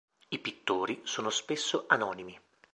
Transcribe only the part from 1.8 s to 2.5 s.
anonimi.